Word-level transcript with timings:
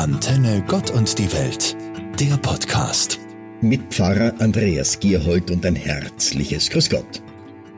Antenne 0.00 0.64
Gott 0.66 0.90
und 0.92 1.18
die 1.18 1.30
Welt, 1.30 1.76
der 2.18 2.38
Podcast. 2.38 3.18
Mit 3.60 3.92
Pfarrer 3.92 4.32
Andreas 4.38 4.98
Gierhold 4.98 5.50
und 5.50 5.66
ein 5.66 5.76
herzliches 5.76 6.70
Grüß 6.70 6.88
Gott. 6.88 7.22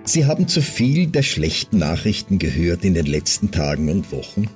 Sie 0.04 0.24
haben 0.24 0.46
zu 0.46 0.62
viel 0.62 1.08
der 1.08 1.24
schlechten 1.24 1.78
Nachrichten 1.78 2.38
gehört 2.38 2.84
in 2.84 2.94
den 2.94 3.06
letzten 3.06 3.50
Tagen 3.50 3.88
und 3.88 4.12
Wochen. 4.12 4.48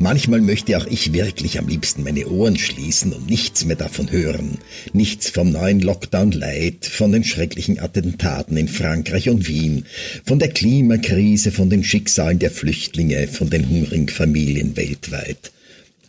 Manchmal 0.00 0.40
möchte 0.40 0.76
auch 0.76 0.86
ich 0.88 1.12
wirklich 1.12 1.60
am 1.60 1.68
liebsten 1.68 2.02
meine 2.02 2.26
Ohren 2.26 2.58
schließen 2.58 3.12
und 3.12 3.30
nichts 3.30 3.64
mehr 3.64 3.76
davon 3.76 4.10
hören. 4.10 4.58
Nichts 4.92 5.30
vom 5.30 5.52
neuen 5.52 5.78
Lockdown 5.78 6.32
Light, 6.32 6.86
von 6.86 7.12
den 7.12 7.22
schrecklichen 7.22 7.78
Attentaten 7.78 8.56
in 8.56 8.66
Frankreich 8.66 9.28
und 9.28 9.46
Wien, 9.46 9.84
von 10.26 10.40
der 10.40 10.48
Klimakrise, 10.48 11.52
von 11.52 11.70
den 11.70 11.84
Schicksalen 11.84 12.40
der 12.40 12.50
Flüchtlinge, 12.50 13.28
von 13.28 13.48
den 13.48 13.68
hungrigen 13.68 14.08
Familien 14.08 14.76
weltweit. 14.76 15.52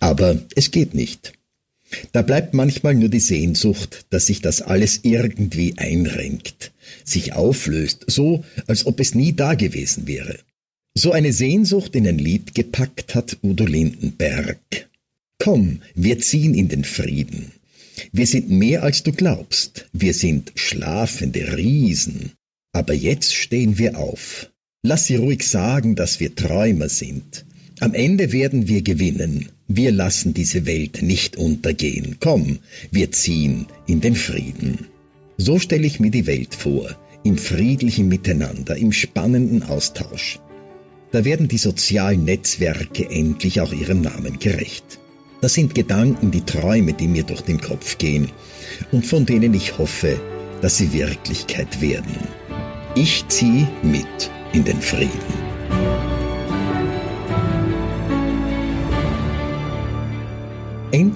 Aber 0.02 0.41
es 0.55 0.71
geht 0.71 0.93
nicht. 0.95 1.33
Da 2.11 2.21
bleibt 2.23 2.54
manchmal 2.54 2.96
nur 2.96 3.10
die 3.10 3.19
Sehnsucht, 3.19 4.05
dass 4.10 4.25
sich 4.25 4.41
das 4.41 4.61
alles 4.61 5.01
irgendwie 5.04 5.77
einrenkt, 5.77 6.71
sich 7.05 7.33
auflöst, 7.33 8.05
so 8.07 8.43
als 8.68 8.86
ob 8.86 9.00
es 9.00 9.14
nie 9.14 9.33
dagewesen 9.33 10.07
wäre. 10.07 10.39
So 10.96 11.11
eine 11.11 11.32
Sehnsucht 11.32 11.96
in 11.96 12.07
ein 12.07 12.18
Lied 12.18 12.55
gepackt 12.55 13.14
hat 13.15 13.37
Udo 13.43 13.65
Lindenberg. 13.65 14.89
Komm, 15.37 15.82
wir 15.96 16.19
ziehen 16.19 16.55
in 16.55 16.68
den 16.68 16.83
Frieden. 16.83 17.52
Wir 18.11 18.25
sind 18.25 18.49
mehr 18.49 18.83
als 18.83 19.04
du 19.04 19.11
glaubst. 19.11 19.88
Wir 19.93 20.13
sind 20.13 20.52
schlafende 20.55 21.57
Riesen. 21.57 22.32
Aber 22.74 22.93
jetzt 22.93 23.36
stehen 23.36 23.77
wir 23.77 23.99
auf. 23.99 24.49
Lass 24.83 25.05
sie 25.05 25.18
ruhig 25.18 25.47
sagen, 25.47 25.96
dass 25.96 26.19
wir 26.19 26.33
Träumer 26.33 26.89
sind. 26.89 27.46
Am 27.79 27.93
Ende 27.93 28.32
werden 28.32 28.68
wir 28.68 28.82
gewinnen. 28.82 29.49
Wir 29.74 29.93
lassen 29.93 30.34
diese 30.34 30.66
Welt 30.66 31.02
nicht 31.02 31.38
untergehen. 31.38 32.17
Komm, 32.20 32.59
wir 32.92 33.09
ziehen 33.14 33.67
in 33.88 34.02
den 34.02 34.16
Frieden. 34.16 34.88
So 35.38 35.59
stelle 35.59 35.88
ich 35.88 36.02
mir 36.02 36.11
die 36.11 36.28
Welt 36.28 36.53
vor, 36.53 36.89
im 37.23 37.38
friedlichen 37.38 38.09
Miteinander, 38.09 38.75
im 38.75 38.91
spannenden 38.91 39.63
Austausch. 39.63 40.39
Da 41.13 41.23
werden 41.23 41.47
die 41.47 41.58
sozialen 41.58 42.25
Netzwerke 42.25 43.09
endlich 43.09 43.61
auch 43.61 43.72
ihrem 43.72 44.02
Namen 44.02 44.39
gerecht. 44.39 45.00
Das 45.39 45.53
sind 45.53 45.73
Gedanken, 45.73 46.31
die 46.31 46.45
Träume, 46.45 46.91
die 46.91 47.08
mir 47.08 47.23
durch 47.23 47.41
den 47.41 47.61
Kopf 47.61 47.97
gehen 47.97 48.30
und 48.91 49.06
von 49.06 49.25
denen 49.25 49.53
ich 49.53 49.78
hoffe, 49.78 50.19
dass 50.61 50.80
sie 50.80 50.91
Wirklichkeit 50.91 51.80
werden. 51.80 52.17
Ich 52.95 53.23
ziehe 53.30 53.69
mit 53.83 54.30
in 54.52 54.66
den 54.66 54.81
Frieden. 54.81 55.41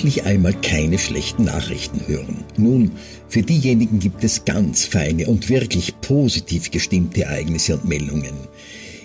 Endlich 0.06 0.26
einmal 0.26 0.54
keine 0.62 1.00
schlechten 1.00 1.46
Nachrichten 1.46 2.00
hören. 2.06 2.44
Nun, 2.58 2.92
für 3.28 3.42
diejenigen 3.42 3.98
gibt 3.98 4.24
es 4.24 4.46
ganz 4.46 4.86
feine 4.86 5.26
und 5.26 5.50
wirklich 5.50 6.00
positiv 6.02 6.70
gestimmte 6.70 7.24
Ereignisse 7.24 7.74
und 7.74 7.86
Meldungen. 7.86 8.36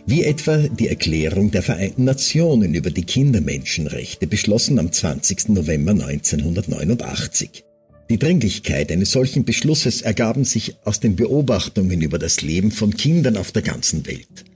Wie 0.05 0.25
etwa 0.25 0.59
die 0.59 0.89
Erklärung 0.89 1.53
der 1.53 1.63
Vereinten 1.63 2.05
Nationen 2.05 2.75
über 2.75 2.91
die 2.91 3.05
Kindermenschenrechte, 3.05 4.27
beschlossen 4.27 4.79
am 4.79 4.93
20. 4.93 5.49
November 5.49 5.93
1989. 5.93 7.65
Die 8.11 8.19
Dringlichkeit 8.19 8.93
eines 8.93 9.13
solchen 9.13 9.47
Beschlusses 9.47 10.03
ergaben 10.03 10.45
sich 10.45 10.77
aus 10.85 11.01
den 11.01 11.17
Beobachtungen 11.17 12.03
über 12.03 12.19
das 12.19 12.43
Leben 12.43 12.73
von 12.73 12.95
Kindern 12.95 13.39
auf 13.39 13.53
der 13.53 13.63
ganzen 13.63 14.07
Welt. 14.07 14.50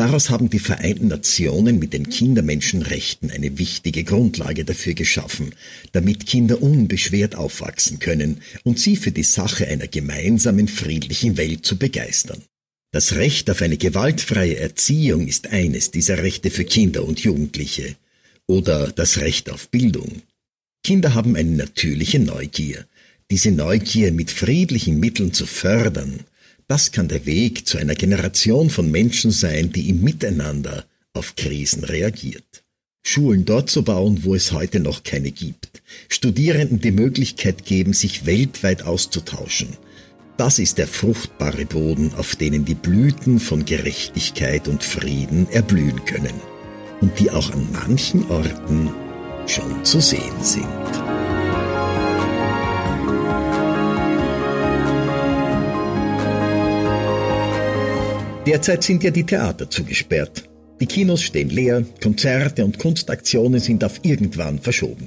Daraus 0.00 0.30
haben 0.30 0.48
die 0.48 0.60
Vereinten 0.60 1.08
Nationen 1.08 1.78
mit 1.78 1.92
den 1.92 2.08
Kindermenschenrechten 2.08 3.30
eine 3.30 3.58
wichtige 3.58 4.02
Grundlage 4.02 4.64
dafür 4.64 4.94
geschaffen, 4.94 5.54
damit 5.92 6.24
Kinder 6.24 6.62
unbeschwert 6.62 7.34
aufwachsen 7.34 7.98
können 7.98 8.40
und 8.64 8.78
sie 8.80 8.96
für 8.96 9.12
die 9.12 9.24
Sache 9.24 9.68
einer 9.68 9.88
gemeinsamen 9.88 10.68
friedlichen 10.68 11.36
Welt 11.36 11.66
zu 11.66 11.76
begeistern. 11.76 12.40
Das 12.92 13.16
Recht 13.16 13.50
auf 13.50 13.60
eine 13.60 13.76
gewaltfreie 13.76 14.56
Erziehung 14.56 15.28
ist 15.28 15.48
eines 15.48 15.90
dieser 15.90 16.16
Rechte 16.16 16.50
für 16.50 16.64
Kinder 16.64 17.04
und 17.04 17.20
Jugendliche 17.20 17.94
oder 18.46 18.90
das 18.92 19.18
Recht 19.18 19.50
auf 19.50 19.68
Bildung. 19.68 20.22
Kinder 20.82 21.12
haben 21.12 21.36
eine 21.36 21.50
natürliche 21.50 22.20
Neugier. 22.20 22.86
Diese 23.30 23.50
Neugier 23.50 24.12
mit 24.12 24.30
friedlichen 24.30 24.98
Mitteln 24.98 25.34
zu 25.34 25.44
fördern 25.44 26.20
das 26.70 26.92
kann 26.92 27.08
der 27.08 27.26
Weg 27.26 27.66
zu 27.66 27.78
einer 27.78 27.96
Generation 27.96 28.70
von 28.70 28.92
Menschen 28.92 29.32
sein, 29.32 29.72
die 29.72 29.88
im 29.88 30.02
Miteinander 30.02 30.84
auf 31.12 31.34
Krisen 31.34 31.82
reagiert. 31.82 32.62
Schulen 33.02 33.44
dort 33.44 33.68
zu 33.68 33.82
bauen, 33.82 34.22
wo 34.22 34.36
es 34.36 34.52
heute 34.52 34.78
noch 34.78 35.02
keine 35.02 35.32
gibt. 35.32 35.82
Studierenden 36.08 36.80
die 36.80 36.92
Möglichkeit 36.92 37.64
geben, 37.64 37.92
sich 37.92 38.24
weltweit 38.24 38.84
auszutauschen. 38.84 39.70
Das 40.36 40.60
ist 40.60 40.78
der 40.78 40.86
fruchtbare 40.86 41.66
Boden, 41.66 42.14
auf 42.14 42.36
denen 42.36 42.64
die 42.64 42.76
Blüten 42.76 43.40
von 43.40 43.64
Gerechtigkeit 43.64 44.68
und 44.68 44.84
Frieden 44.84 45.48
erblühen 45.50 46.04
können 46.04 46.40
und 47.00 47.18
die 47.18 47.32
auch 47.32 47.50
an 47.50 47.66
manchen 47.72 48.30
Orten 48.30 48.90
schon 49.48 49.84
zu 49.84 50.00
sehen 50.00 50.44
sind. 50.44 51.19
Derzeit 58.50 58.82
sind 58.82 59.04
ja 59.04 59.12
die 59.12 59.22
Theater 59.22 59.70
zugesperrt. 59.70 60.50
Die 60.80 60.86
Kinos 60.86 61.22
stehen 61.22 61.50
leer, 61.50 61.84
Konzerte 62.02 62.64
und 62.64 62.80
Kunstaktionen 62.80 63.60
sind 63.60 63.84
auf 63.84 64.00
irgendwann 64.02 64.58
verschoben. 64.58 65.04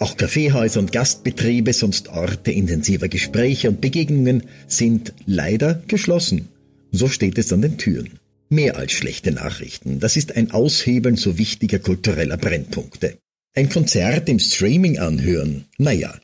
Auch 0.00 0.18
Kaffeehäuser 0.18 0.80
und 0.80 0.92
Gastbetriebe, 0.92 1.72
sonst 1.72 2.10
Orte 2.10 2.52
intensiver 2.52 3.08
Gespräche 3.08 3.70
und 3.70 3.80
Begegnungen, 3.80 4.42
sind 4.66 5.14
leider 5.24 5.82
geschlossen. 5.88 6.50
So 6.92 7.08
steht 7.08 7.38
es 7.38 7.54
an 7.54 7.62
den 7.62 7.78
Türen. 7.78 8.18
Mehr 8.50 8.76
als 8.76 8.92
schlechte 8.92 9.32
Nachrichten. 9.32 9.98
Das 9.98 10.18
ist 10.18 10.36
ein 10.36 10.50
Aushebeln 10.50 11.16
so 11.16 11.38
wichtiger 11.38 11.78
kultureller 11.78 12.36
Brennpunkte. 12.36 13.16
Ein 13.54 13.70
Konzert 13.70 14.28
im 14.28 14.38
Streaming 14.38 14.98
anhören, 14.98 15.64
naja, 15.78 16.14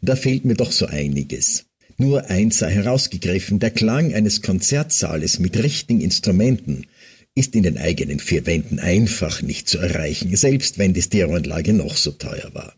da 0.00 0.16
fehlt 0.16 0.46
mir 0.46 0.54
doch 0.54 0.72
so 0.72 0.86
einiges. 0.86 1.66
Nur 2.00 2.30
eins 2.30 2.60
sei 2.60 2.70
herausgegriffen, 2.70 3.58
der 3.58 3.72
Klang 3.72 4.14
eines 4.14 4.40
Konzertsaales 4.40 5.38
mit 5.38 5.62
richtigen 5.62 6.00
Instrumenten 6.00 6.86
ist 7.34 7.54
in 7.54 7.62
den 7.62 7.76
eigenen 7.76 8.20
vier 8.20 8.46
Wänden 8.46 8.78
einfach 8.78 9.42
nicht 9.42 9.68
zu 9.68 9.76
erreichen, 9.76 10.34
selbst 10.34 10.78
wenn 10.78 10.94
die 10.94 11.02
Stereoanlage 11.02 11.74
noch 11.74 11.98
so 11.98 12.12
teuer 12.12 12.54
war. 12.54 12.74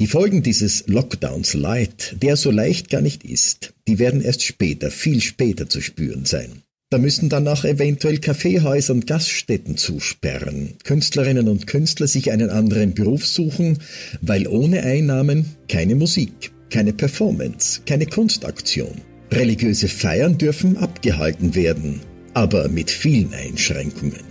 Die 0.00 0.06
Folgen 0.06 0.42
dieses 0.42 0.86
Lockdowns 0.86 1.52
Light, 1.52 2.16
der 2.22 2.36
so 2.36 2.50
leicht 2.50 2.88
gar 2.88 3.02
nicht 3.02 3.24
ist, 3.24 3.74
die 3.88 3.98
werden 3.98 4.22
erst 4.22 4.42
später, 4.42 4.90
viel 4.90 5.20
später 5.20 5.68
zu 5.68 5.82
spüren 5.82 6.24
sein. 6.24 6.62
Da 6.88 6.96
müssen 6.96 7.28
dann 7.28 7.48
auch 7.48 7.64
eventuell 7.66 8.16
Kaffeehäuser 8.16 8.94
und 8.94 9.06
Gaststätten 9.06 9.76
zusperren, 9.76 10.76
Künstlerinnen 10.82 11.48
und 11.48 11.66
Künstler 11.66 12.06
sich 12.06 12.32
einen 12.32 12.48
anderen 12.48 12.94
Beruf 12.94 13.26
suchen, 13.26 13.80
weil 14.22 14.48
ohne 14.48 14.82
Einnahmen 14.82 15.44
keine 15.68 15.94
Musik, 15.94 16.52
keine 16.70 16.92
Performance, 16.92 17.80
keine 17.86 18.06
Kunstaktion. 18.06 19.00
Religiöse 19.32 19.88
Feiern 19.88 20.38
dürfen 20.38 20.76
abgehalten 20.76 21.54
werden, 21.54 22.00
aber 22.34 22.68
mit 22.68 22.90
vielen 22.90 23.32
Einschränkungen. 23.34 24.24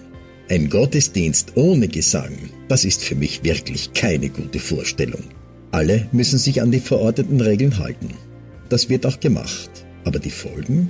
Ein 0.49 0.69
Gottesdienst 0.69 1.53
ohne 1.55 1.87
Gesang, 1.87 2.37
das 2.67 2.85
ist 2.85 3.03
für 3.03 3.15
mich 3.15 3.43
wirklich 3.43 3.93
keine 3.93 4.29
gute 4.29 4.59
Vorstellung. 4.59 5.23
Alle 5.71 6.07
müssen 6.11 6.39
sich 6.39 6.61
an 6.61 6.71
die 6.71 6.79
verordneten 6.79 7.41
Regeln 7.41 7.79
halten. 7.79 8.13
Das 8.69 8.89
wird 8.89 9.05
auch 9.05 9.19
gemacht. 9.19 9.69
Aber 10.05 10.19
die 10.19 10.29
Folgen? 10.29 10.89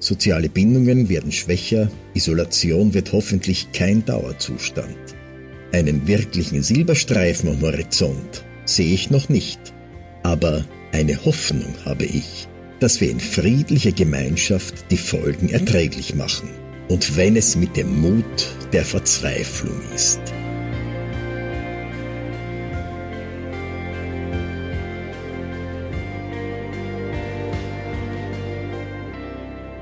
Soziale 0.00 0.48
Bindungen 0.48 1.08
werden 1.08 1.32
schwächer, 1.32 1.90
Isolation 2.14 2.94
wird 2.94 3.12
hoffentlich 3.12 3.72
kein 3.72 4.04
Dauerzustand. 4.04 4.96
Einen 5.72 6.06
wirklichen 6.06 6.62
Silberstreifen 6.62 7.50
am 7.50 7.60
Horizont 7.60 8.44
sehe 8.64 8.92
ich 8.92 9.10
noch 9.10 9.28
nicht. 9.28 9.60
Aber 10.22 10.64
eine 10.94 11.24
Hoffnung 11.24 11.74
habe 11.84 12.04
ich, 12.04 12.46
dass 12.78 13.00
wir 13.00 13.10
in 13.10 13.18
friedlicher 13.18 13.90
Gemeinschaft 13.90 14.92
die 14.92 14.96
Folgen 14.96 15.48
erträglich 15.48 16.14
machen. 16.14 16.48
Und 16.88 17.16
wenn 17.16 17.34
es 17.34 17.56
mit 17.56 17.76
dem 17.76 18.00
Mut 18.00 18.48
der 18.72 18.84
Verzweiflung 18.84 19.74
ist. 19.92 20.20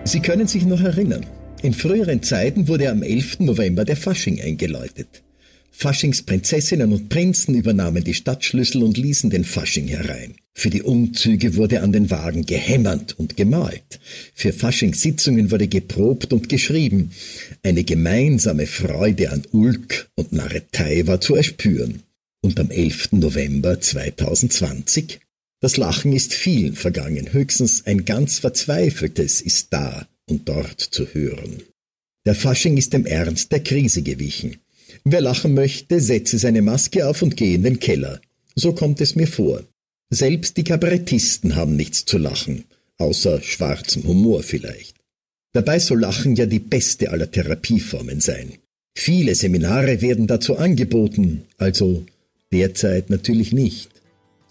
Sie 0.05 0.21
können 0.21 0.47
sich 0.47 0.65
noch 0.65 0.81
erinnern, 0.81 1.27
in 1.61 1.75
früheren 1.75 2.23
Zeiten 2.23 2.69
wurde 2.69 2.91
am 2.91 3.03
11. 3.03 3.41
November 3.41 3.85
der 3.85 3.97
Fasching 3.97 4.41
eingeläutet. 4.41 5.23
Faschingsprinzessinnen 5.73 6.93
und 6.93 7.09
Prinzen 7.09 7.55
übernahmen 7.55 8.05
die 8.05 8.15
Stadtschlüssel 8.15 8.83
und 8.83 8.99
ließen 8.99 9.31
den 9.31 9.45
Fasching 9.45 9.89
herein. 9.89 10.35
Für 10.55 10.71
die 10.71 10.83
Umzüge 10.83 11.57
wurde 11.57 11.81
an 11.81 11.93
den 11.93 12.11
Wagen 12.11 12.45
gehämmert 12.45 13.19
und 13.19 13.37
gemalt. 13.37 13.99
Für 14.35 14.53
Faschingssitzungen 14.53 15.51
wurde 15.51 15.67
geprobt 15.67 16.33
und 16.33 16.49
geschrieben. 16.49 17.11
Eine 17.63 17.85
gemeinsame 17.85 18.67
Freude 18.67 19.33
an 19.33 19.43
Ulk 19.51 20.11
und 20.15 20.33
Narretei 20.33 21.07
war 21.07 21.21
zu 21.21 21.35
erspüren. 21.35 22.03
Und 22.43 22.61
am 22.61 22.71
11. 22.71 23.13
November 23.13 23.81
2020? 23.81 25.21
Das 25.61 25.77
Lachen 25.77 26.13
ist 26.13 26.35
vielen 26.35 26.75
vergangen, 26.75 27.33
höchstens 27.33 27.87
ein 27.87 28.05
ganz 28.05 28.41
verzweifeltes 28.41 29.41
ist 29.41 29.69
da 29.73 30.07
und 30.29 30.49
dort 30.49 30.81
zu 30.81 31.07
hören. 31.15 31.63
Der 32.27 32.35
Fasching 32.35 32.77
ist 32.77 32.93
dem 32.93 33.07
Ernst 33.07 33.51
der 33.53 33.63
Krise 33.63 34.03
gewichen. 34.03 34.57
Wer 35.05 35.21
lachen 35.21 35.55
möchte, 35.55 36.01
setze 36.01 36.39
seine 36.39 36.63
Maske 36.63 37.07
auf 37.07 37.23
und 37.23 37.37
gehe 37.37 37.55
in 37.55 37.65
den 37.65 37.81
Keller. 37.81 38.21
So 38.55 38.73
kommt 38.73 39.01
es 39.01 39.17
mir 39.17 39.27
vor. 39.27 39.63
Selbst 40.11 40.57
die 40.57 40.65
Kabarettisten 40.65 41.57
haben 41.57 41.77
nichts 41.77 42.05
zu 42.05 42.19
lachen, 42.19 42.65
außer 42.99 43.41
schwarzem 43.41 44.05
Humor 44.05 44.43
vielleicht. 44.43 44.97
Dabei 45.53 45.79
soll 45.79 46.01
Lachen 46.01 46.37
ja 46.37 46.47
die 46.47 46.59
beste 46.59 47.11
aller 47.11 47.31
Therapieformen 47.31 48.21
sein. 48.21 48.55
Viele 48.95 49.35
Seminare 49.35 50.01
werden 50.03 50.27
dazu 50.27 50.57
angeboten, 50.57 51.43
also 51.59 52.05
derzeit 52.53 53.11
natürlich 53.11 53.53
nicht. 53.53 53.91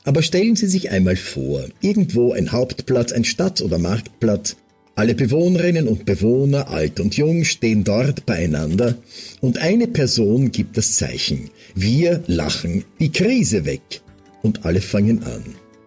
Aber 0.03 0.23
stellen 0.23 0.55
Sie 0.55 0.67
sich 0.67 0.89
einmal 0.89 1.15
vor, 1.15 1.65
irgendwo 1.79 2.33
ein 2.33 2.51
Hauptplatz, 2.51 3.11
ein 3.11 3.23
Stadt- 3.23 3.61
oder 3.61 3.77
Marktplatz, 3.77 4.55
alle 4.95 5.15
Bewohnerinnen 5.15 5.87
und 5.87 6.05
Bewohner, 6.05 6.69
alt 6.69 6.99
und 6.99 7.15
jung, 7.15 7.43
stehen 7.43 7.83
dort 7.83 8.25
beieinander 8.25 8.95
und 9.39 9.57
eine 9.57 9.87
Person 9.87 10.51
gibt 10.51 10.77
das 10.77 10.95
Zeichen. 10.95 11.49
Wir 11.75 12.23
lachen 12.27 12.83
die 12.99 13.11
Krise 13.11 13.65
weg. 13.65 14.01
Und 14.43 14.65
alle 14.65 14.81
fangen 14.81 15.23
an. 15.23 15.43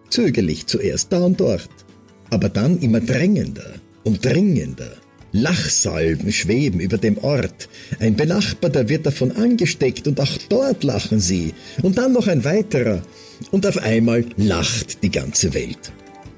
Zögerlich 0.09 0.65
zuerst 0.65 1.11
da 1.11 1.19
und 1.25 1.39
dort, 1.39 1.69
aber 2.29 2.47
dann 2.47 2.79
immer 2.79 3.01
drängender 3.01 3.73
und 4.03 4.23
dringender. 4.23 4.91
Lachsalben 5.33 6.31
schweben 6.31 6.79
über 6.79 6.97
dem 6.97 7.17
Ort. 7.17 7.67
Ein 7.99 8.15
Benachbarter 8.15 8.87
wird 8.87 9.05
davon 9.05 9.33
angesteckt 9.33 10.07
und 10.07 10.19
auch 10.21 10.37
dort 10.47 10.85
lachen 10.85 11.19
sie. 11.19 11.53
Und 11.81 11.97
dann 11.97 12.13
noch 12.13 12.27
ein 12.27 12.45
weiterer. 12.45 13.01
Und 13.51 13.65
auf 13.67 13.77
einmal 13.77 14.23
lacht 14.37 15.03
die 15.03 15.11
ganze 15.11 15.53
Welt. 15.53 15.91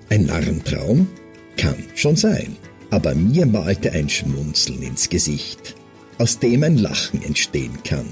Ein 0.09 0.25
Narrentraum? 0.25 1.07
Kann 1.57 1.83
schon 1.95 2.15
sein. 2.15 2.55
Aber 2.89 3.13
mir 3.15 3.45
malte 3.45 3.91
ein 3.91 4.07
Schmunzeln 4.07 4.81
ins 4.81 5.09
Gesicht, 5.09 5.75
aus 6.17 6.39
dem 6.39 6.63
ein 6.63 6.77
Lachen 6.77 7.21
entstehen 7.23 7.83
kann. 7.83 8.05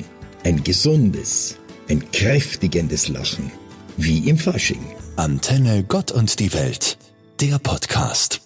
Ein 0.43 0.63
gesundes, 0.63 1.55
ein 1.89 2.03
kräftigendes 2.11 3.07
Lachen. 3.07 3.51
Wie 3.97 4.29
im 4.29 4.37
Fasching. 4.37 4.83
Antenne 5.15 5.83
Gott 5.87 6.11
und 6.11 6.39
die 6.39 6.53
Welt. 6.53 6.97
Der 7.39 7.57
Podcast. 7.59 8.44